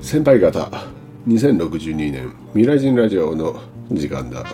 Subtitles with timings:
[0.00, 0.70] 先輩方
[1.28, 3.60] 2062年未来人ラジオの
[3.92, 4.44] 時間だ。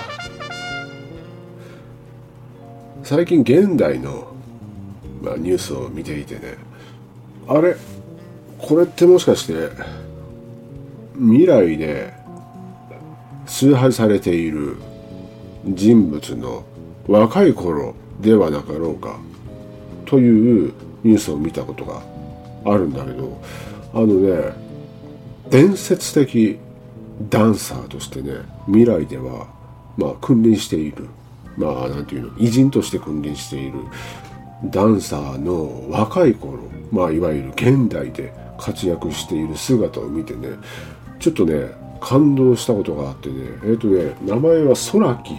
[3.02, 4.32] 最近現代の、
[5.22, 6.56] まあ、ニュースを見ていてね。
[7.48, 7.74] あれ
[8.58, 9.70] これってもしかして
[11.14, 12.12] 未来で
[13.46, 14.76] 崇拝されている
[15.66, 16.64] 人物の
[17.08, 19.18] 若い頃ではなかろうか
[20.04, 22.02] というニュースを見たことが
[22.64, 23.40] あるんだけど
[23.94, 24.59] あのね
[25.50, 26.58] 伝説的
[27.28, 29.48] ダンサーとしてね未来では
[29.96, 31.08] まあ君臨している。
[31.56, 33.78] まあなんていうの偉人として君臨している。
[34.64, 36.58] ダンサーの若い頃
[36.92, 40.50] まあいわゆる現代で活躍している姿を見てね
[41.18, 43.34] ちょっとね感動したことがあってね。
[43.64, 45.34] えっ、ー、とね名前は空木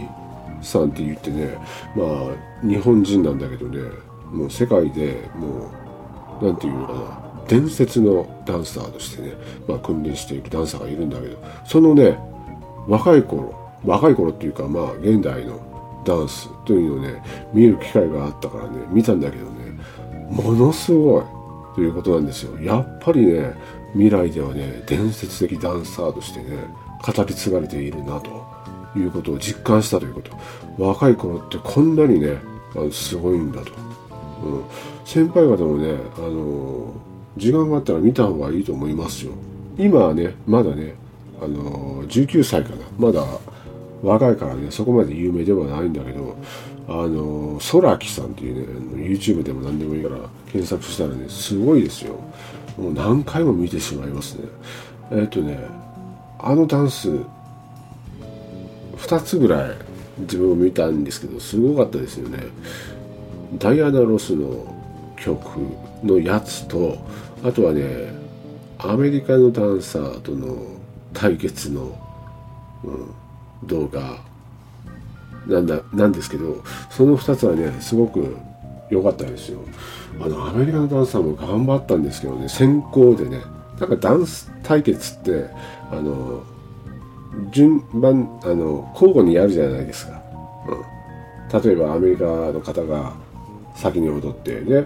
[0.61, 1.57] さんって言ってね
[1.95, 3.79] まあ日本人なんだけどね
[4.31, 5.71] もう世界でも
[6.41, 7.20] う何て言うのかな。
[7.51, 9.33] 伝説のダンサーとしてね、
[9.67, 12.17] まあ、君臨しているダンサーがいるんだけどそのね
[12.87, 15.59] 若い頃若い頃っていうかまあ現代の
[16.05, 17.21] ダンスというのをね
[17.53, 19.77] 見る機会があったからね見たんだけどね
[20.29, 21.23] ものすごい
[21.75, 22.57] ということなんですよ。
[22.61, 23.53] やっぱりね
[23.91, 26.57] 未来ではね伝説的ダンサーとしてね
[27.05, 28.45] 語り継がれているなと
[28.95, 30.31] いうことを実感したということ。
[30.77, 32.37] 若い頃ってこんなにね
[32.75, 33.73] あのすごいんだと、
[34.41, 34.63] うん、
[35.03, 36.93] 先輩方もねあの
[37.37, 39.31] 時間があったら見た方がいいと思いますよ。
[39.77, 40.95] 今はねまだね
[41.41, 42.77] あの19歳かな。
[42.97, 43.25] まだ
[44.03, 46.35] 若いからねそこまで有名ではないんだけど
[46.87, 50.17] あの空木さんっていうね YouTube でも何でもいいから
[50.51, 52.15] 検索したらねすごいですよ。
[52.77, 54.45] もう何回も見てしまいますね。
[55.11, 55.59] え、っとね
[56.39, 57.09] あのダンス
[58.97, 59.75] 2つぐらい
[60.19, 62.39] 自分を見たんですけどすごかったですよね。
[63.57, 64.75] ダイアナ・ロスの
[65.17, 65.90] 曲。
[66.03, 66.97] のやつと
[67.43, 68.13] あとはね
[68.77, 70.65] アメリカのダンサーとの
[71.13, 71.97] 対決の、
[72.83, 72.91] う
[73.65, 74.19] ん、動画。
[75.47, 78.37] なんだなんですけどその2つはねすごく
[78.91, 79.59] 良かったですよ。
[80.19, 83.41] あのアメリカのダンサーも頑張ったんですけどね先行でね
[83.79, 85.47] なんかダンス対決って
[85.91, 86.43] あの
[87.51, 90.21] 順番あの交互にやるじゃないですか、
[90.67, 93.13] うん、例えばアメリカの方が
[93.75, 94.85] 先に踊ってで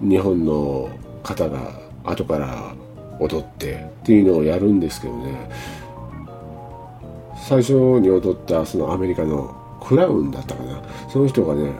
[0.00, 0.88] 日本の
[1.22, 2.74] 方が後から
[3.18, 5.50] 踊ってっていうのをやるんですけどね。
[7.36, 10.82] 最初に踊ったそのアメリカのクラウンだったかな。
[11.08, 11.72] その人がね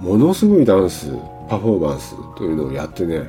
[0.00, 1.10] ものすごいダンス
[1.48, 3.22] パフォーマンスというのをやってね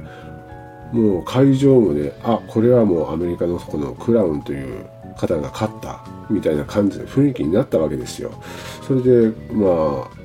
[0.92, 4.86] もう会場もねあこれはもうアメリカのこのクラウンという
[5.18, 8.32] 方が勝ったみたいな感じの雰囲気になったわけですよ。
[8.88, 10.21] それでまあ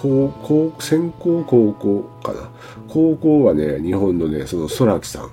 [0.00, 2.48] 高校先行高校かな。
[2.88, 5.30] 高校はね日本のねその空木さん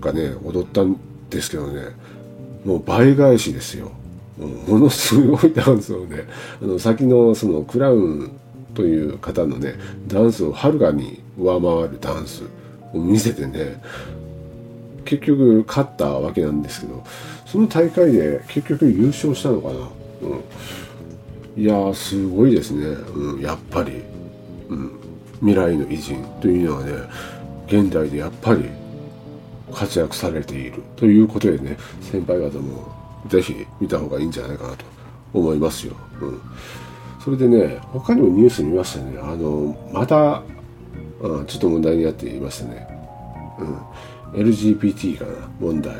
[0.00, 0.96] がね踊ったん
[1.30, 1.90] ですけどね
[2.64, 3.92] もう倍返しですよ。
[4.66, 6.24] ものすごいダンスをね
[6.62, 8.32] あの先のそのクラウン
[8.74, 9.74] という方のね
[10.06, 12.44] ダンスをはるかに上回るダンス
[12.94, 13.82] を見せてね
[15.04, 17.04] 結局勝ったわけなんですけど
[17.46, 20.44] その大会で結局優勝したのかな、うん、
[21.56, 24.02] いやすごいですね、うん、やっぱり、
[24.68, 24.92] うん、
[25.40, 26.92] 未来の偉人というのはね
[27.66, 28.68] 現代でやっぱり
[29.72, 32.92] 活躍されているということでね先輩方も
[33.28, 34.84] 是非見た方がいいんじゃないかなと
[35.32, 35.94] 思いますよ。
[36.20, 36.40] うん
[37.22, 39.18] それでね、他にもニュース見ましたね。
[39.20, 40.42] あの、また、
[41.20, 42.88] うん、ちょっと問題になっていましたね。
[44.32, 44.40] うん。
[44.40, 45.94] LGBT かな、問題。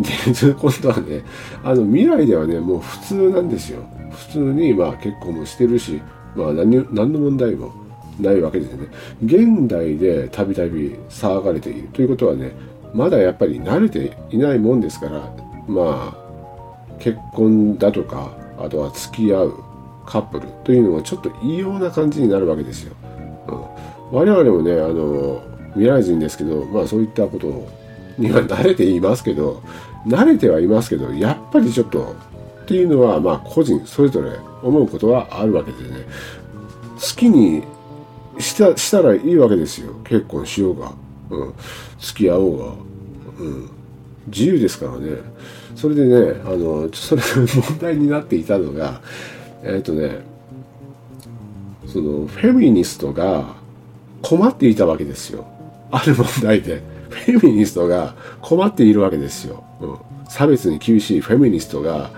[0.00, 1.22] で、今度はね、
[1.62, 3.82] あの、未来ではね、もう普通なんですよ。
[4.10, 6.00] 普通に、まあ結婚もしてるし、
[6.34, 7.72] まあ何、何の問題も
[8.20, 8.88] ないわけですよね。
[9.24, 12.52] 現代でたびたび騒がれているということはね、
[12.92, 15.20] まだやっぱり慣れていないもんですから、
[15.66, 19.64] まあ、結婚だとか、あとは付き合う、
[20.06, 22.94] カップルというのはちょっと異様な感じになるわけですよ。
[23.48, 25.42] うん、我々もねあの
[25.72, 27.46] 未来人ですけどまあそういったこと
[28.18, 29.62] には慣れていますけど
[30.06, 32.14] 慣れてはいますけどやっぱりちょっと
[32.64, 36.06] っていうのはまあ個人それぞれ思うことはあるわけでね。
[36.94, 37.62] 好きに
[38.38, 39.94] したしたらいいわけですよ。
[40.04, 40.92] 結婚しようが、
[41.30, 41.54] うん、
[41.98, 42.64] 付き合おうが、
[43.38, 43.70] うん、
[44.28, 45.18] 自由ですからね。
[45.76, 49.02] それでねあのそれが問題になっていたのが
[49.62, 50.20] えっ、ー、とね
[51.86, 53.44] そのフェミニストが
[54.22, 55.46] 困っていたわけですよ。
[55.90, 56.94] ある問題で。
[57.14, 62.10] フェミニストが困っているわけですよ、うん、差別に厳しいフェミニストが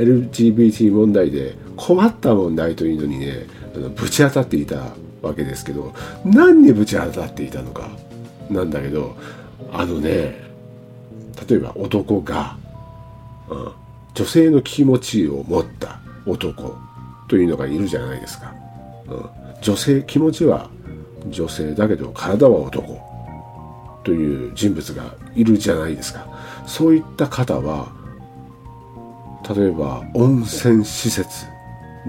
[0.00, 4.92] LGBT 問題で困った問題というのにねあのぶち当たっていた
[5.22, 5.94] わけですけど
[6.24, 7.88] 何にぶち当たっていたのか
[8.50, 9.16] なんだけど
[9.72, 10.40] あのね
[11.48, 12.56] 例えば男が、
[13.48, 13.72] うん、
[14.14, 16.76] 女性の気持ちを持った男
[17.28, 18.54] というのがいるじゃないですか、
[19.06, 19.30] うん、
[19.60, 20.70] 女性気持ちは
[21.28, 23.00] 女性だけど体は男
[24.04, 26.26] という人物がいるじゃないですか。
[26.66, 27.92] そういった方は
[29.54, 31.46] 例えば温泉施設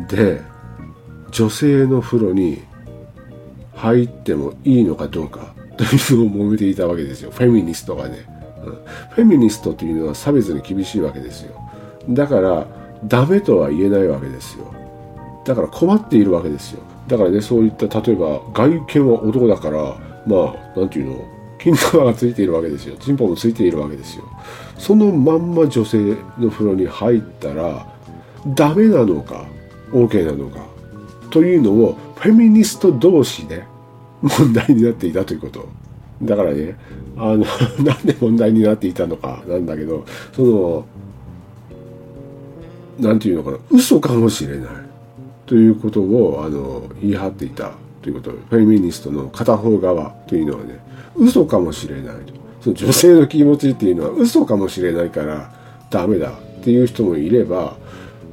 [0.08, 0.42] で
[1.32, 2.62] 女性の風呂に
[3.76, 7.32] 入ってもいいのかどうか というのを揉めていたわけですよ。
[7.32, 8.26] フェミニストがね、
[8.64, 8.74] うん、
[9.10, 11.54] フェミニストというのは差別に厳しいわけですよ。
[12.10, 12.68] だから
[13.08, 14.66] ダメとは言えないわけですよ。
[15.46, 16.82] だから困っているわけですよ。
[17.08, 19.98] だからねそういった例えば外見は男だから
[20.28, 21.26] まあなんていうの
[21.58, 22.96] 金玉がついているわけですよ。
[23.00, 24.24] チンポもついているわけですよ。
[24.82, 27.86] そのまんま女性の風呂に入ったら
[28.56, 29.46] ダメなのか
[29.92, 30.66] OK なのか
[31.30, 33.64] というのをフェミニスト同士で
[34.24, 35.70] 問題になっていたということ。
[36.24, 36.76] だからね
[37.16, 37.46] あの
[37.86, 40.04] なんで問題になっていたのかなんだけど
[40.36, 40.86] その
[43.00, 44.68] なんていうのかな嘘かもしれない。
[45.46, 48.32] ということをあの言い張っていたということ。
[48.32, 50.80] フェミニストの片方側というのはね
[51.16, 52.41] 嘘かもしれないと。
[52.62, 55.52] その女性の気持ちっていうのは嘘かもしれないから
[55.90, 57.76] ダメだっていう人もいれば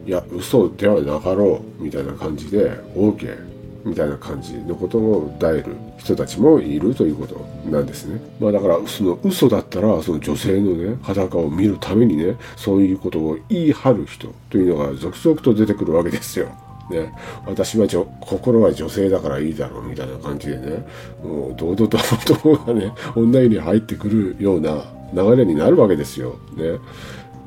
[0.07, 3.49] いや嘘ではなかろうみたいな感じで OK
[3.85, 7.37] みたいな感じのことを訴える人たちもいるということ
[7.71, 8.21] なんですね。
[8.39, 16.49] まあだからその嘘だったらその女性のね裸を見るためにねそういうことを言い張る人というのが続々と出てくるわけですよ。
[16.91, 17.13] ね、
[17.47, 17.87] 私は
[18.21, 20.87] 心は女性だからいいだろうみたいな感じでね
[21.23, 26.39] もう堂々と男がね女湯に入ってくるような流れになるわけですよ。
[26.57, 26.79] ね、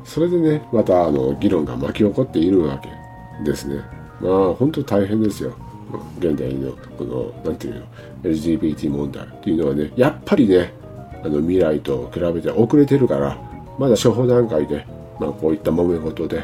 [0.04, 2.90] それでねまたあの議論が巻き起こっているわけ
[3.44, 3.84] ですね。
[4.20, 5.56] まあ本当大変ですよ。
[6.20, 7.86] 現代のこの何て言うの
[8.24, 10.74] LGBT 問題っていうのはねやっぱりね
[11.24, 13.38] あの未来と比べて遅れてるから
[13.78, 14.86] まだ処方段階で、
[15.20, 16.44] まあ、こういった揉め事で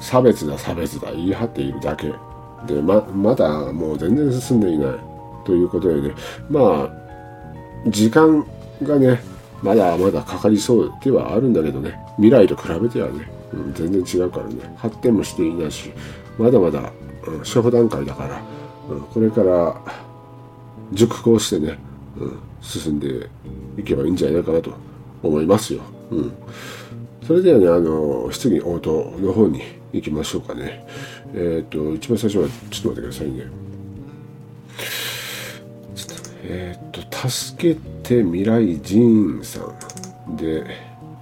[0.00, 2.12] 差別だ差別だ言い張っているだけ
[2.66, 4.94] でままだもう全然進んでいない
[5.44, 6.14] ということでね。
[6.50, 7.06] まあ
[7.88, 8.44] 時間
[8.82, 9.20] がね
[9.62, 11.98] まだまだかかりそうではあるんだけどね。
[12.16, 14.74] 未来と比べてはね、うん、全然違うからね。
[14.76, 15.92] 発展もしていないし
[16.38, 16.92] まだまだ、
[17.26, 18.40] うん、初歩段階だから、
[18.90, 19.76] うん、これから
[20.92, 21.78] 熟考してね、
[22.18, 23.28] うん、進んで
[23.76, 24.72] いけばいいんじゃないかなと
[25.22, 25.82] 思いますよ。
[26.10, 26.32] うん、
[27.26, 29.62] それではねあの質疑応答の方に
[29.96, 30.84] 行きましょうかね。
[31.34, 33.46] えっ、ー、と、一番最初は、ちょっと待ってくださいね。
[36.48, 39.60] えっ、ー、と、助けて未来人さ
[40.30, 40.64] んで、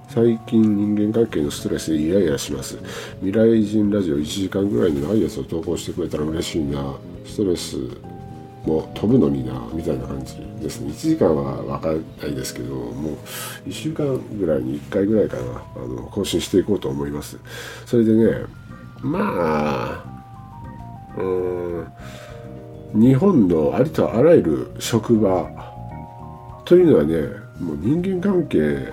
[0.08, 2.78] 最近人間関係のストレスでイライラします。
[3.20, 6.94] 未来人ラジオ1時間ぐらいの長いやつを投稿してくれたら嬉しいな。
[7.26, 7.76] ストレス
[8.64, 10.90] も飛ぶのにな、みたいな感じですね。
[10.90, 13.10] 1時間はわかんないですけど、も
[13.66, 17.38] う1週間ぐらいに1回ぐらいかな、あの、更新していこうと思います。
[17.86, 18.46] それでね、
[19.04, 20.04] まあ
[21.18, 21.86] うん
[22.94, 25.50] 日本のありとあらゆる職場
[26.64, 27.16] というのはね
[27.60, 28.92] もう人間関係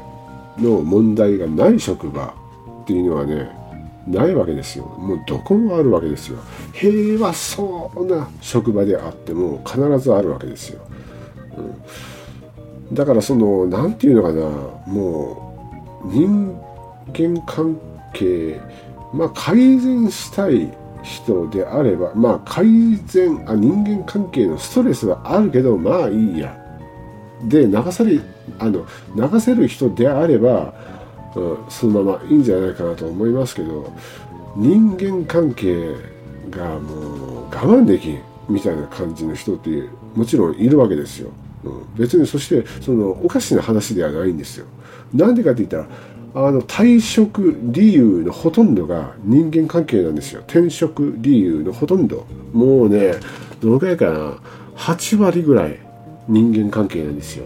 [0.60, 2.34] の問題がない職場
[2.84, 3.50] っていうのはね
[4.06, 4.86] ないわけですよ。
[4.86, 6.40] もうどこもあるわけですよ。
[6.74, 10.82] 平和そうな職場であっても必ずあるわけですよ、
[12.90, 14.42] うん、だからその何て言うのかな。
[14.92, 16.58] もう人
[17.14, 17.80] 間関
[18.14, 18.60] 係
[19.14, 20.72] まあ、改善したい
[21.04, 22.66] 人であれば、まあ、改
[23.06, 26.58] 善あ人間関係のストレスはあるけどまあいいや。
[27.44, 28.20] で流され
[28.60, 30.74] あの流せる人であれば、
[31.36, 33.92] うん、そのままいいんじゃないかなと思いますけど
[34.56, 35.96] 人間関係
[36.50, 39.70] がもう我慢できんみたいな感じの人って
[40.14, 41.32] もちろんいるわけですよ、
[41.64, 44.66] うん、別にそしてそのおかしな話ではないんですよ。
[45.14, 45.88] なんでかって言ったら
[46.34, 50.42] あの退職理由のほとんどが人間関係なんですよ。
[50.42, 52.26] 転職理由のほとんど。
[52.54, 53.16] もうね
[53.62, 54.38] どのくらいかな。
[54.78, 55.78] 8割ぐらい
[56.28, 57.46] 人間関係なんですよ。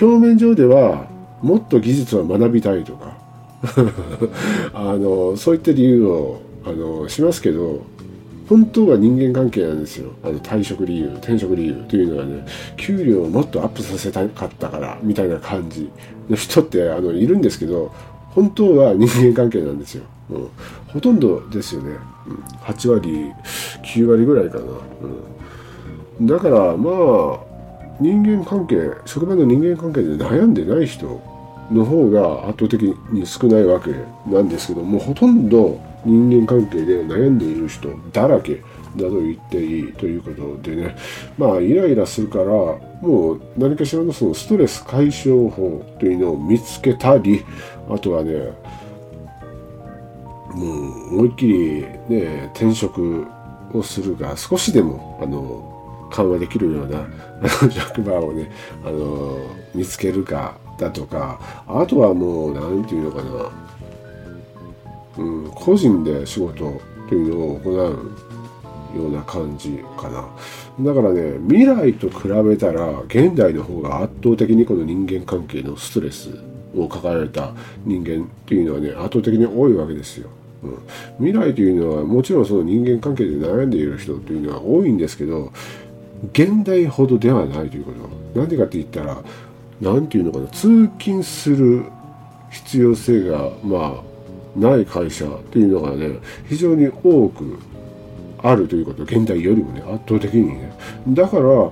[0.00, 1.08] 表面上では
[1.42, 3.18] もっと技術を学びたいとか。
[4.72, 7.82] あのそういった理由をあのしますけど
[8.48, 10.12] 本当は人間関係なんですよ。
[10.22, 12.44] あの退職理由転職理由というのはね
[12.76, 15.88] 給料をもっとアップさせたかったからみたいな感じ
[16.28, 17.92] の人ってあのいるんですけど
[18.30, 20.04] 本当は人間関係なんですよ。
[20.30, 20.48] うん、
[20.88, 21.96] ほとんどですよね。
[22.26, 23.32] うん、8割、
[23.82, 24.64] 9割ぐらいかな。
[26.18, 27.38] うん、だからまあ、
[28.00, 31.20] 人間関係、職場の人間関係で悩んでない人
[31.70, 32.82] の方が圧倒的
[33.12, 33.92] に少ないわけ
[34.26, 38.62] なんですけども、ほとんど人間関係で悩んでいる人だらけ
[38.96, 40.96] だと言っていいということでね、
[41.38, 47.44] まあ、イライラするから、もう何かしらのそのストレス解消法というのを見つけたり
[47.88, 48.52] あとはね
[50.54, 53.26] もう思いっきりね転職
[53.72, 57.06] をするが少しでもあの緩和できるような
[57.70, 58.50] 職場をね
[58.84, 59.38] あの
[59.74, 63.50] 見つけるかだとかあとはもう何て言うのかな、
[65.18, 68.29] うん、個人で仕事というのを行う。
[68.96, 70.28] ような感じかな。
[70.80, 76.30] だからね未来と比べたら現代の方が圧倒的にこの人間関係のストレス
[76.76, 77.52] を抱えられた
[77.84, 80.28] 人間っていうのはね圧倒的に多いわけですよ。
[80.62, 80.78] うん、
[81.18, 85.52] 未来というのはもちろんその人間関係で悩んでいる人というのは多いんですけど
[86.32, 87.92] 現代ほどではないというこ
[88.34, 88.40] と。
[88.40, 89.22] なんでかって言ったら
[89.80, 91.84] 何て言うのかな通勤する
[92.50, 94.02] 必要性がま
[94.56, 96.18] あない会社というのがね
[96.48, 97.58] 非常に多く
[98.42, 100.72] あるということ現代よりもね圧倒的にね。
[101.08, 101.70] だから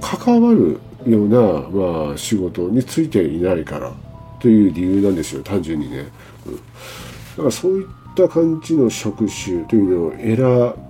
[0.00, 3.92] 関わるような、まあ、仕事についていないから
[4.40, 6.06] という理由なんですよ単純にね、
[6.46, 6.60] うん、だ
[7.38, 10.88] からそういった感じの職種というのを選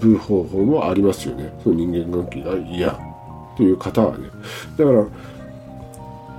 [0.00, 1.52] ぶ方法もありますよね。
[1.62, 2.98] その人間関係が嫌
[3.56, 4.28] という方はね。
[4.76, 5.04] だから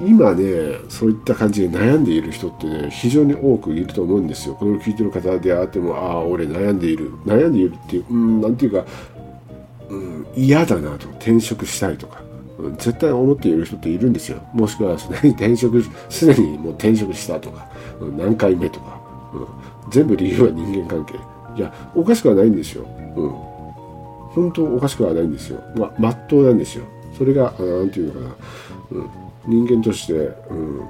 [0.06, 4.56] 今ねそういった感じで悩んでいる人ってね非常に多くいると思うんですよ。
[4.56, 7.12] これを聞いてる方であってもああ俺悩んでいる。
[7.26, 8.86] 悩んでいるっていううんなんていうか、
[9.90, 11.08] うん、嫌だなと。
[11.10, 12.22] 転職したいとか、
[12.60, 14.42] うん、絶対思っている人っているんですよ。
[14.54, 17.68] もしくはすでに転職すでにもう転職したとか、
[18.00, 19.00] うん、何回目とか、
[19.34, 19.38] う
[19.88, 21.14] ん、全部理由は人間関係。
[21.58, 22.86] いやおかしくはないんですよ、
[23.18, 23.30] うん、
[24.30, 25.62] 本当おかしくはないんですよ。
[26.00, 26.86] まっとうなんですよ。
[27.18, 28.36] それが何て言うのかな、
[28.92, 29.10] うん。
[29.48, 30.14] 人間として、
[30.50, 30.82] うん、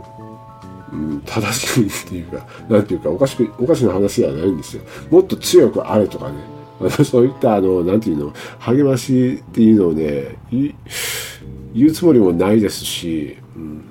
[0.92, 4.84] うん、正しいっていうか、なんていうか、おかしく、おかしな話ではないんですよ。
[5.10, 6.38] もっと強くあれとかね。
[7.06, 10.38] そういった、あの、なんていうの、励ましっていうのをね、
[11.74, 13.84] 言うつもりもないですし、うん、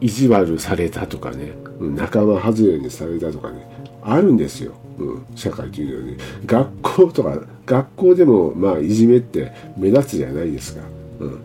[0.00, 3.66] 意地悪されたとかね、仲間外れにされたとかね、
[4.02, 4.72] あるんですよ。
[4.98, 6.16] うん、社会というのはね。
[6.46, 10.82] 学校とか、学校でも、まあ、いじめって目立つじゃないですか。
[11.20, 11.40] うん、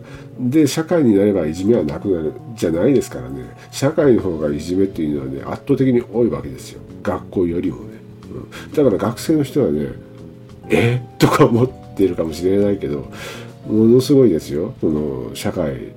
[0.50, 3.44] で社会になればいじめはなくなるじゃないですからね。
[3.70, 6.80] 社会の方がいじめっていうのはね圧倒的に多いわけですよ。
[7.02, 7.98] 学校よりもね、
[8.32, 9.88] うん、だから学生の人はね
[10.68, 11.00] え？
[11.18, 13.10] とか思ってるかもしれないけど
[13.66, 14.74] ものすごいですよ。
[14.80, 15.92] その社会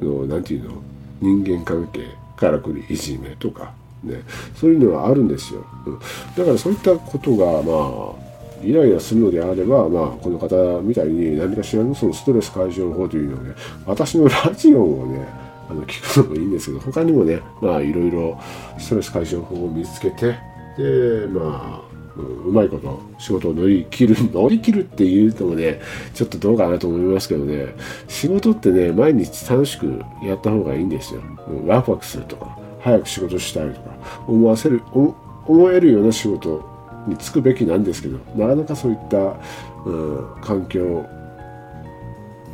[0.00, 0.82] の何て言うの？
[1.20, 3.72] 人間関係から来るいじめとか。
[4.02, 4.22] ね。
[4.56, 5.98] そういうのはあるんですよ、うん、
[6.36, 8.23] だからそういったことがまあ
[8.64, 13.54] イライラするのであれば、まあ、この方みたいに何かしらのそのストレス解消法というのをね、
[13.86, 15.26] 私のラジオをね、
[15.68, 18.38] あの聞くのもいいんですけど、他にもね、まあ、いろいろ
[18.78, 20.36] ストレス解消法を見つけて、
[20.76, 25.80] で、まあ、うん、うまいこと仕事を乗り切る、乗り切るっていうのもね、
[26.14, 27.74] ちょっとどうかなと思いますけどね、
[28.08, 31.20] 仕事ってね、毎日楽しくやった方がいいんですよ。
[31.66, 33.90] ワクワクするとか、早く仕事したいとか、
[34.26, 36.73] 思わせる、思えるような仕事
[37.06, 39.36] につくべきなんですけどなかなかそういった、
[39.84, 41.04] うん、環境、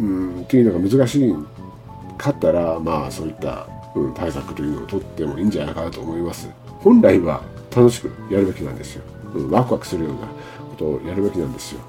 [0.00, 1.34] うん、っていうのが難しい
[2.18, 6.48] かったらまあそういった、うん、対策というのをとってもいいんじゃないかなと思います。
[6.80, 7.42] 本来は
[7.74, 9.02] 楽しくやるべきなんですよ、
[9.34, 11.80] うん、ワクワクするようなことをやるべきなんですよ。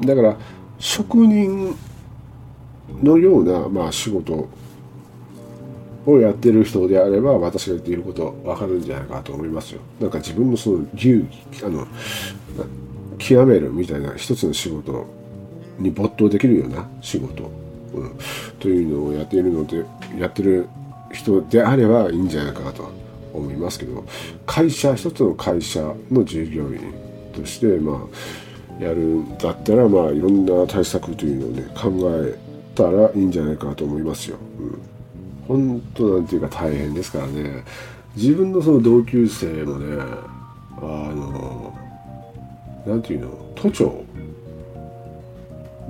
[0.00, 0.36] だから
[0.78, 1.76] 職人
[3.02, 4.48] のような、まあ、仕事
[6.06, 11.86] をやってる人であれば私が言っていること分かるんじゃないかと思いますよなんか自分のその流儀あの
[13.18, 15.06] 極めるみたいな一つの仕事
[15.78, 17.50] に没頭できるような仕事、
[17.94, 18.18] うん、
[18.58, 19.84] というのをやっているので
[20.18, 20.68] やってる
[21.12, 22.90] 人であればいいんじゃないかなと
[23.32, 24.04] 思いますけど
[24.46, 26.94] 会社一つの会社の従業員
[27.32, 28.06] としてま
[28.80, 31.90] あやるんだったらまあいろんな対策というのをね考
[32.24, 32.38] え
[32.74, 34.36] たらいいんじゃないかなと思いますよ。
[34.60, 34.97] うん
[35.48, 37.64] 本当なんていうか大変ですからね。
[38.14, 40.02] 自分のその同級生もね
[40.76, 41.74] あの
[42.86, 44.04] なんていうの都庁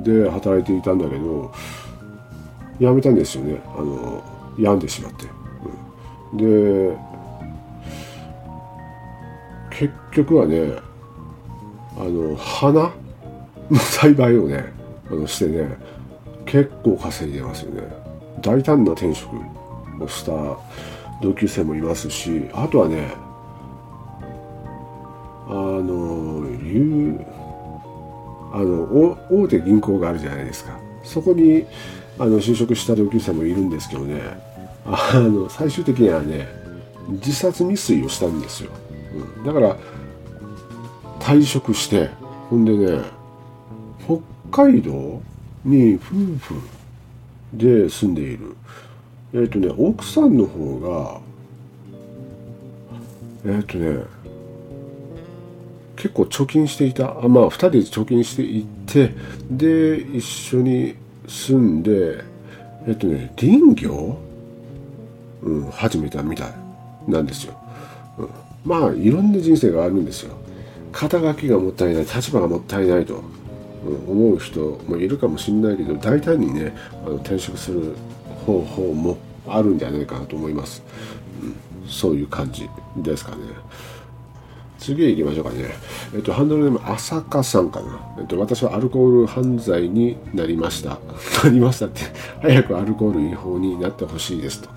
[0.01, 1.53] で働いていたんだけど
[2.79, 3.61] 辞めたんですよね。
[3.77, 4.23] あの
[4.59, 5.27] 病んでしまって、
[6.33, 6.97] うん、で
[9.71, 10.73] 結局はね
[11.97, 12.93] あの花
[13.71, 14.73] の栽培をね
[15.11, 15.77] あのしてね
[16.47, 18.08] 結構稼いでますよね。
[18.41, 19.37] 大胆な転職
[20.01, 20.33] をした
[21.21, 23.13] 同級生もいますしあとはね
[25.49, 27.27] あのいう
[28.53, 30.79] あの大手銀行があるじゃないですか。
[31.03, 31.67] そこに
[32.19, 34.21] あの就職した同級生もいるんですけどね。
[34.91, 36.49] あの最終的にはね
[37.09, 38.71] 自殺未遂をしたんですよ、
[39.37, 39.77] うん、だから
[41.21, 42.09] 退職して
[42.49, 43.03] ほんでね
[44.51, 45.21] 北海道
[45.65, 46.01] に夫
[46.39, 46.55] 婦
[47.53, 48.57] で住んでいる。
[49.33, 51.21] えっ、ー、とね奥さんの方が
[53.45, 54.05] えっ、ー、とね
[55.97, 57.19] 結構貯金していた。
[57.23, 59.15] あまあ2人で貯金していて
[59.51, 60.95] で一緒に
[61.27, 62.25] 住んで
[62.87, 64.19] えっ、ー、とね林業、
[65.43, 66.53] うん、始めたみたい
[67.07, 67.55] なんですよ、
[68.19, 68.29] うん、
[68.65, 70.37] まあいろんな人生があるんですよ。
[70.93, 73.23] 肩書きがもったいない立場がもったいないと、
[73.85, 77.95] 思う人もいるかもしれないけど大胆にねあの転職する
[78.47, 80.83] 方法もあるんじゃないかなと思います、
[81.43, 83.39] うん、そういう感じですかね
[84.79, 85.69] 次へ行きましょうかね。
[86.15, 88.01] えっと、ハンドルネーム、浅香さんかな。
[88.19, 90.99] えっと、私はアルコール犯罪になりました。
[91.45, 92.03] なりましたって、
[92.41, 94.69] 早くアルコール違法になってほしいですと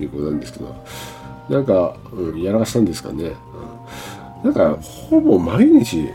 [0.00, 0.74] いうことなんですけど、
[1.50, 3.32] なんか、うん、やらかしたんですかね。
[4.42, 6.08] うん、なんか、ほぼ毎日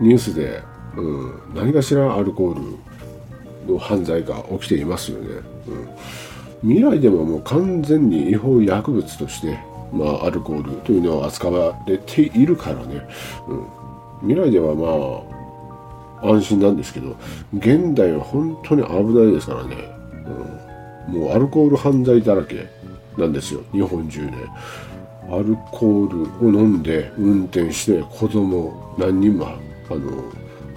[0.00, 0.60] ニュースで、
[0.98, 2.54] うん、何かしらアルコー
[3.66, 5.28] ルの犯罪が起きていますよね。
[6.62, 9.58] うん、未来でももう完全に違法薬物として
[9.92, 13.06] まあ、アルコールというのは扱われているからね、
[13.48, 15.24] うん、未来ではま
[16.22, 17.16] あ安心なんですけど
[17.54, 19.76] 現代は本当に危ないですからね、
[21.08, 22.68] うん、もうアルコール犯罪だらけ
[23.16, 24.32] なんですよ日本中ね
[25.30, 30.22] アルコールを飲んで運転して子供何人もあの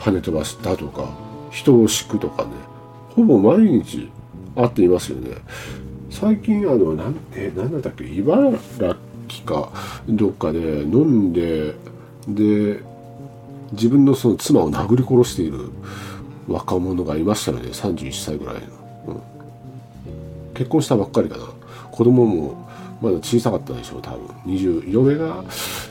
[0.02, 1.10] 跳ね飛ばしたとか
[1.52, 2.50] 人を敷くとかね
[3.16, 4.10] ほぼ毎日
[4.56, 5.38] 会っていますよね。
[6.10, 8.52] 最近あのなんて何だったっけ茨
[9.30, 9.72] 城か
[10.10, 11.74] どっかで飲んで
[12.28, 12.84] で
[13.72, 15.70] 自分のその妻を殴り殺している
[16.48, 18.62] 若者がいましたので31歳ぐらいの、
[19.08, 19.22] うん、
[20.54, 21.46] 結婚したばっかりかな。
[21.92, 22.68] 子供も
[23.02, 24.20] まだ小さかったでしょう多分。
[24.46, 25.44] 20嫁が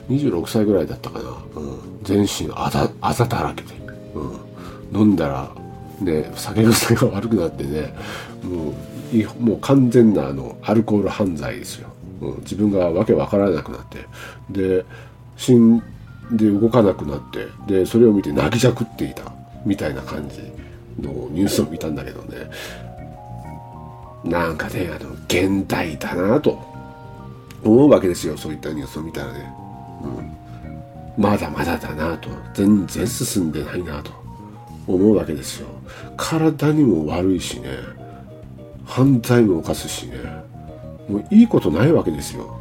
[0.08, 3.79] 26歳ぐらいだったかな、うん、全身あざあざだらけで、
[4.14, 5.50] うん、飲んだら
[6.00, 7.94] ね酒癖が悪くなってね
[8.42, 11.88] もうもう完全なあのアルコール犯罪ですよ、
[12.20, 14.06] うん、自分がわけわからなくなって。
[14.50, 14.84] で
[15.36, 15.82] 死ん
[16.32, 19.32] で動かなくなってでそれを見て泣きじゃくっていた。
[19.64, 20.40] みたいな感じ
[21.02, 22.50] のニュースを見たんだけどね。
[24.24, 26.58] なんかねあの現代だなと
[27.62, 28.36] 思うわけですよ。
[28.36, 29.52] そういったニュースを見たらね、
[31.20, 32.30] まだまだだなと。
[32.54, 34.10] 全然進んでないなと。
[34.86, 35.68] 思うわけですよ。
[36.16, 37.68] 体にも悪いしね。
[38.86, 40.16] 犯罪も犯すしね。
[41.08, 42.60] もういいことないわけですよ、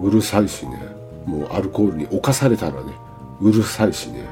[0.00, 0.78] うん、うるさいしね。
[1.26, 2.92] もうアルコールに侵されたらね。
[3.40, 4.26] うるさいしね。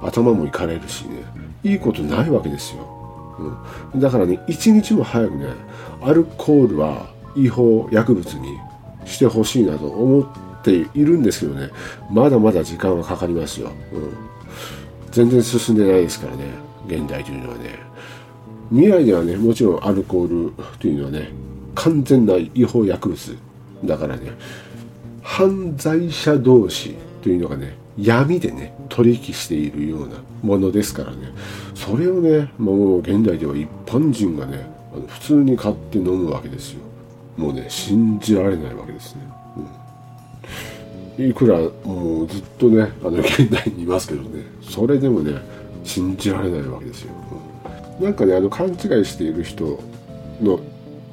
[0.00, 1.24] 頭もいかれるしね。
[1.64, 2.86] いいことないわけですよ、
[3.92, 5.46] うん、だからね一日も早くね
[6.02, 8.58] アルコールは違法薬物に
[9.04, 11.70] してほしいなと思ってているんですけどね。
[12.10, 14.12] まだまだ時間はかかりますよ、うん、
[15.10, 16.44] 全然進んでないですからね。
[16.86, 17.78] 現代というのはね。
[18.70, 21.30] 未来ではねもちろんアルコールというのはね
[21.74, 23.36] 完全な違法薬物
[23.84, 24.32] だからね。
[25.22, 31.32] 犯罪者同士というのがね闇でね取引しているようなものですからね。
[31.74, 34.66] それをねもう現代では一般人がね
[35.06, 36.80] 普通に買って飲むわけですよ。
[37.36, 39.22] もうね信じられないわけですね、
[41.18, 44.44] いくらもうずっとねあの現代にいますけどね。
[44.62, 45.40] それでもね
[45.84, 47.48] 信じられないわけですよ、うん
[47.98, 49.82] なんかねあの勘違いしている人
[50.40, 50.60] の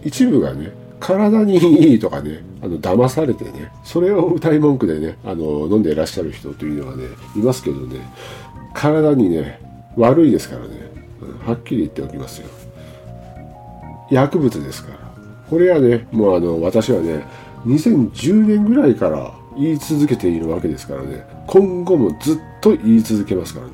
[0.04, 8.00] 一部がね体にいいとかねあの騙されてねそれを歌い文句でねあの飲んでいらっしゃる人というのはねいますけどね
[8.74, 9.60] 体にね
[9.96, 10.68] 悪いですからね、
[11.22, 12.48] うんはっきり言っておきますよ。
[14.12, 15.00] 薬物ですから。
[15.50, 17.26] これはねもうあの私はね
[17.66, 21.26] 2010年ぐらいから言い続けているわけですからね。
[21.48, 23.74] 今後もずっと言い続けますからね。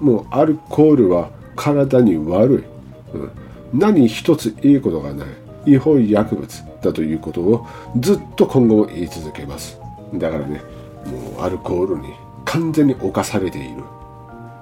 [0.00, 2.66] もうアルコールは体に悪
[3.14, 3.30] い、うん、
[3.72, 7.66] 何一ついいことがない違法薬物だということを
[7.98, 9.78] ずっと今後も言い続けます。
[10.14, 10.60] だからね
[11.06, 12.12] もうアルコールに
[12.44, 13.82] 完全に侵されている。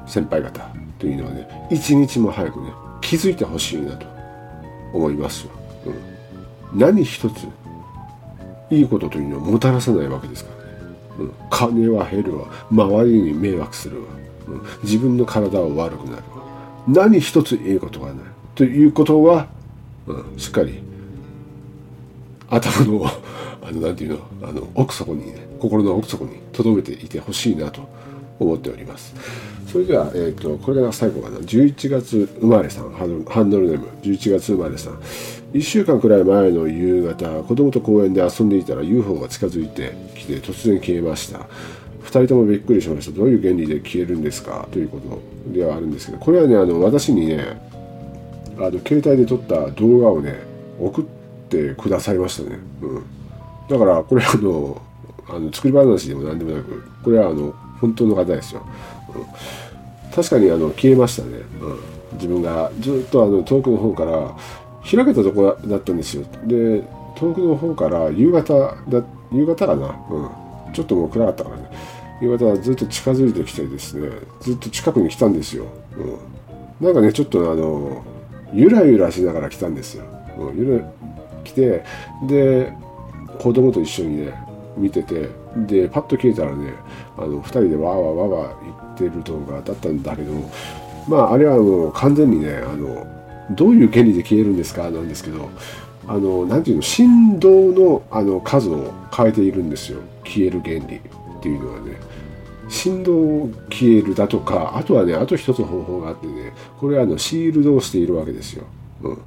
[0.06, 4.06] 先輩方というのはね一日も早くね気づいてほしいなと
[4.92, 5.52] 思いますよ、
[6.72, 7.46] うん、何一つ
[8.74, 10.72] いいことというのをもたらさないわけですからね、
[11.18, 12.46] うん、金は減るわ。
[12.70, 14.08] 周りに迷惑するわ、
[14.48, 16.22] うん、自分の体は悪くなるわ。
[16.88, 18.16] 何一ついいことがない。
[18.54, 19.48] ということは、
[20.06, 20.82] うん、しっかり
[22.48, 23.06] 頭の
[23.62, 24.18] あのなんていうの？
[24.42, 27.88] あの奥底にね心の奥底に留めていてほしいなと
[28.38, 29.14] 思っております。
[29.74, 31.38] それでは、えーと、これが最後かな。
[31.38, 32.92] 11月生まれさん。
[32.92, 33.88] ハンドルネーム。
[34.02, 34.98] 11月生まれさん。
[35.54, 41.38] 1週間くらい前の夕方子供と公園で遊んでいたら UFO が近づいてきて突然消えました
[42.02, 44.66] 2人ともびっくりしましたどういう原理で消えるんですか？
[44.72, 45.20] ということ
[45.52, 47.56] ではあるんですけどこれはねあの私にね
[48.58, 50.40] あの携帯で撮った動画をね
[50.80, 51.04] 送っ
[51.48, 52.58] てくださいましたね。
[52.82, 53.04] うん、
[53.68, 54.82] だからこれあの
[55.28, 58.66] あの作り話でも何でもなくこれはあの本当の方ですよ。
[59.14, 61.38] うん、確かにあの消えましたね。
[61.60, 61.78] うん、
[62.14, 64.36] 自分がずっとあの遠くの方から
[64.84, 66.24] 開けたとこだったんですよ。
[66.44, 66.82] で
[67.16, 71.70] 遠くの方から夕方だ夕方かな、うん、ちょっともう暗かったからね。
[72.20, 74.08] 夕方はずっと近づいてきてですね
[74.40, 75.66] ずっと近くに来たんですよ、
[76.80, 78.04] うん、なんかねちょっとあの
[78.52, 80.04] ゆらゆらしながら来たんですよ、
[80.38, 80.84] うん、ゆら
[81.42, 81.84] 来て
[82.26, 82.72] で
[83.38, 84.34] 子供と一緒にね
[84.76, 86.72] 見ててでパッと消えたらね
[87.16, 90.32] あの2人でわーわーわーわー言ってる動画だったんだけど
[91.08, 93.06] まああれはもう完全にねあの
[93.50, 94.90] どういう原理で消えるんですか？
[94.90, 95.48] なんですけど
[96.06, 100.00] あのなんていうの振動のあの数を変えているんですよ。
[100.24, 100.80] 消える原理っ
[101.42, 101.96] ていうのはね。
[102.66, 108.64] 振動を消えるだとかあとはねあと一つ方法があってねこれはあのシールドをしているわけですよ、
[109.02, 109.18] うん、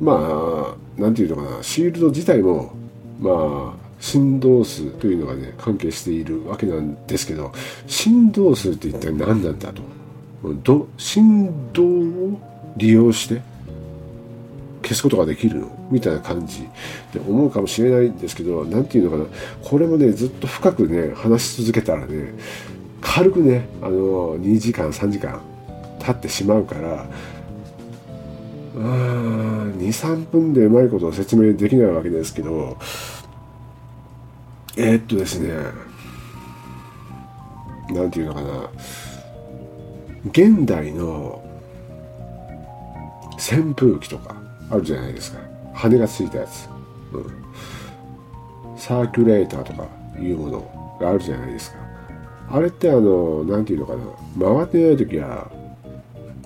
[0.00, 1.62] まあなんていうのかな。
[1.62, 2.72] シールド自体も
[3.20, 7.52] まあ振動数というのがね関係しているわけなんですけど
[7.86, 9.82] 振動数って一体何なんだと。
[10.64, 12.40] ど振動を
[12.76, 13.42] 利用して
[14.82, 16.62] 消すことができるのみたいな感じ。
[17.12, 19.38] で思うかもしれないんですけど何て言うのかな。
[19.62, 22.34] これもねずっと深くね話し続けたらね
[23.00, 25.40] 軽くねあの2時間3時間
[25.98, 27.06] 経ってしまうから
[28.74, 32.76] 23分でうまいことを説明できないわけですけど
[34.76, 35.54] えー、っとですね
[37.88, 38.70] 何て言うのかな。
[40.30, 41.45] 現代の
[43.52, 44.34] 扇風機とか
[44.70, 45.38] あるじゃないですか。
[45.72, 46.68] 羽がついたやつ、
[47.12, 47.26] うん、
[48.76, 49.86] サーキュレーターとか
[50.18, 51.78] いうものがあるじゃないですか。
[52.50, 53.96] あれってあの何て言うのか
[54.40, 54.56] な。
[54.56, 55.50] 回ってない時は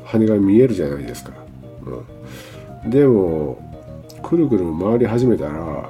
[0.05, 1.33] 羽が見えるじゃないですか、
[2.85, 3.59] うん、でも
[4.23, 5.89] くるくる回り始めたら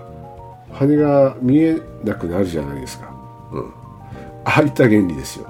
[0.72, 3.10] 羽が見えなくなるじゃないですか、
[3.52, 3.72] うん、
[4.44, 5.46] ああいった原理ですよ、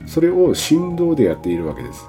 [0.00, 2.08] うん、それを振動でやっているわけです。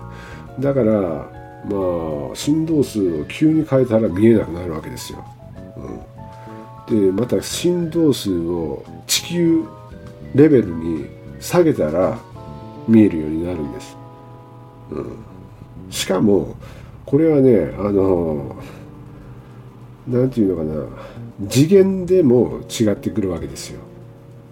[0.59, 5.25] だからまあ振動数を急に変えたら見えなくなるわけですよ。
[6.89, 9.65] うん、でまた振動数を地球
[10.35, 11.07] レベルに
[11.39, 12.17] 下げたら
[12.87, 13.97] 見えるようになるんです。
[14.91, 15.17] うん、
[15.89, 16.55] しかも
[17.05, 18.55] これはねあの
[20.07, 23.79] 何て言うのかな次元でも違ってくるわけですよ。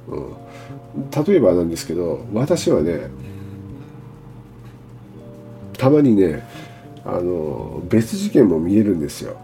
[0.09, 3.09] うん、例えばなんですけど私はね
[5.77, 6.43] たまにね
[7.07, 9.37] あの別事件も見えるんですよ、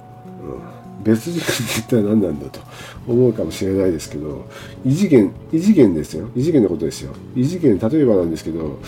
[1.00, 2.60] うん、別事件って一体何なんだと
[3.08, 4.46] 思うかもしれないですけど
[4.86, 6.28] 異次元異次元ですよ。
[6.36, 7.14] 異次元のことですよ。
[7.36, 8.80] 異次元例えばなんですけど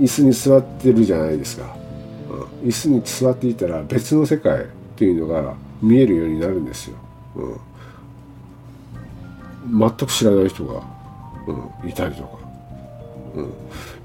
[0.00, 1.76] 椅子に座ってるじゃないですか、
[2.30, 2.34] う
[2.66, 4.66] ん、椅子に座っていたら別の世界
[4.96, 6.96] というのが見えるようになるんですよ、
[7.36, 7.42] う
[9.76, 10.82] ん、全く知らない人が、
[11.82, 12.38] うん、いたりとか、
[13.36, 13.52] うん、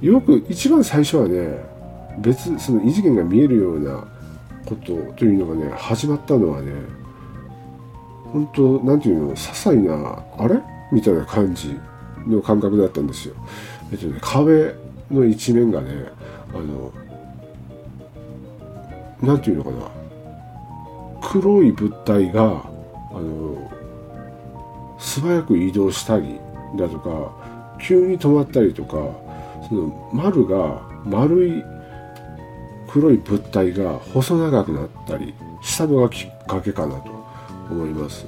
[0.02, 1.77] よく一番最初はね
[2.20, 4.08] 別その異次元が見えるような
[4.66, 6.72] ことというのがね始まったのはね
[8.34, 10.62] 本当なんていうの些細なあれ？
[10.92, 11.78] みたいな感じ
[12.28, 13.36] の感覚だったんですよ。
[13.92, 14.74] えっとね壁
[15.12, 16.12] の一面がね
[16.54, 16.92] あの
[19.22, 19.90] なんていうのかな
[21.30, 23.72] 黒い物体があの
[25.00, 26.40] 素早く移動したり
[26.78, 28.96] だとか急に止まったりとか
[29.68, 31.64] その丸が丸い
[32.88, 37.12] 黒い物体が細長くなったりしたのがきっかけかなと
[37.70, 38.26] 思います。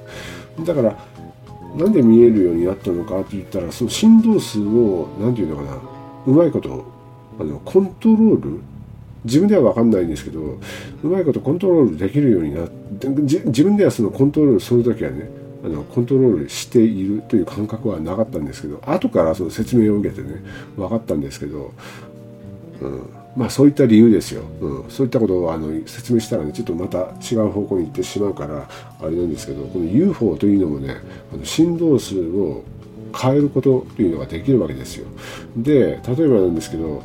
[0.65, 0.97] だから
[1.75, 5.77] なんで見えるようになったのかって言ったらその振動数を何て言うのかな
[6.25, 6.85] うまいこと
[7.39, 8.59] あのコントロール
[9.23, 10.39] 自分では分かんないんですけど
[11.03, 15.29] うまいことコントロールできるようになって自分ではそのコントロールする時はね
[15.63, 20.41] あのコントロールしているという感覚はなかったんですけど後からその説明を受けてね
[20.77, 21.73] 分かったんですけど、
[22.81, 28.67] うん、まあそういった理由ですよ、うん、そういったことをあの説明したらねちょっとまた違う方向に行ってしまうから
[28.99, 30.97] あれなんですけどこの UFO というのもね
[31.33, 32.63] あの振動数を
[33.15, 35.07] 変えることというのができるわけですよ。
[35.57, 37.03] で例えばなんですけど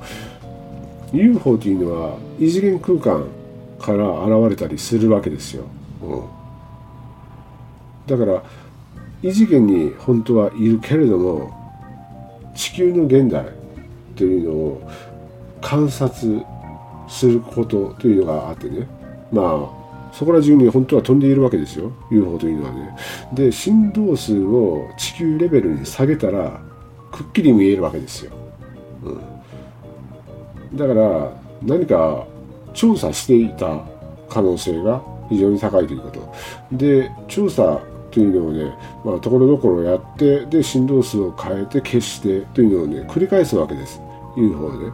[1.13, 3.27] UFO というのは異次元空間
[3.79, 5.65] から現れたりするわけですよ、
[6.03, 6.25] うん、
[8.07, 8.43] だから
[9.23, 11.53] 異次元に本当はいるけれども
[12.55, 13.47] 地球の現代
[14.17, 14.91] というのを
[15.65, 16.45] 観察
[17.09, 18.87] することというのがあってね
[19.33, 22.97] まあそこら中に本当は飛んでいるわけですよ UFO というのはね
[23.33, 26.61] で振動数を地球レベルに下げたら
[27.11, 28.33] くっきり見えるわけですよ、
[29.03, 32.27] うん、だから何か
[32.75, 33.85] 調査していた
[34.29, 36.35] 可能性が非常に高いということ。
[36.73, 44.01] で、調査というのをね、まあ、ところどころやって、で、振動数を変えて消してというのをね、繰り返すわけです。
[44.37, 44.93] UFO で、ね。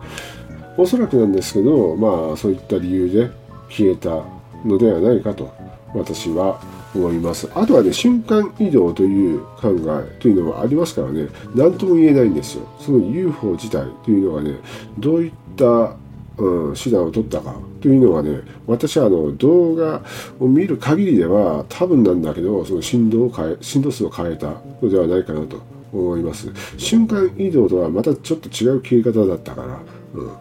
[0.77, 3.31] おそらくなんですけど、まあ、そういった理由で
[3.69, 4.23] 消えた
[4.65, 5.53] のではないかと、
[5.95, 6.61] 私は
[6.95, 7.49] 思います。
[7.55, 12.67] あとはね、瞬間移動という考えというのはありますからね、何とも言えないんですよ。
[12.81, 14.57] その UFO 自体というのがね、
[14.99, 15.95] どういった、
[16.39, 20.03] うん、手段を取ったかというのはね、私はあの動画
[20.39, 25.61] を見る限りでは多分なんだけど、その振動を変え、振動数を変えたのではないかなと
[25.93, 26.49] 思います。
[26.77, 29.79] 瞬間移動とはまたちょっと違う消え方だったから、
[30.15, 30.33] うん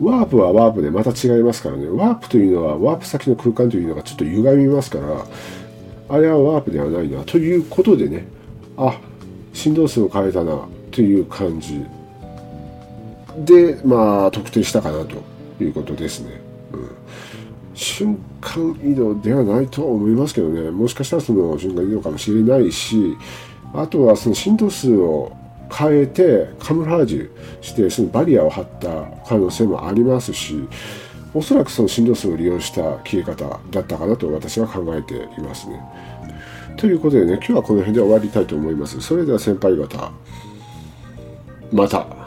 [0.00, 1.88] ワープはワープでまた違いますからね。
[1.88, 5.26] ワープというのは、ワープ先の空間というのがちょっと歪みますから、
[6.08, 7.24] あれはワープではないな。
[7.24, 8.26] ということでね、
[8.76, 8.96] あ、
[9.52, 11.84] 振動数を変えたな、という感じ
[13.44, 15.16] で、まあ、特定したかなと
[15.62, 16.40] いうことですね。
[16.72, 16.90] うん、
[17.74, 23.16] 瞬間移動ではないと思いますけどね、もしかしたらその瞬間移動かもしれないし、
[23.74, 25.32] あとはその振動数を
[25.70, 30.68] 変えてカムラージュしてそのバリアを張った可能性もありますし
[31.34, 35.80] おそらくその振動数を利用した消え方だったかなと私は考えていますね。
[36.76, 39.00] ということでね今日はこの辺で終わりたいと思います。
[39.00, 40.10] それでは先輩方
[41.72, 42.17] また。